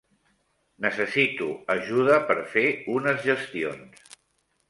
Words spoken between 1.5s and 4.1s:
ajuda per fer unes gestions.